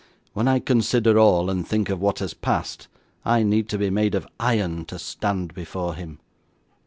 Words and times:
'When 0.33 0.47
I 0.47 0.57
consider 0.57 1.19
all, 1.19 1.47
and 1.51 1.67
think 1.67 1.87
of 1.89 2.01
what 2.01 2.17
has 2.17 2.33
passed, 2.33 2.87
I 3.23 3.43
need 3.43 3.67
be 3.77 3.91
made 3.91 4.15
of 4.15 4.25
iron 4.39 4.83
to 4.85 4.97
stand 4.97 5.53
before 5.53 5.93
him. 5.93 6.19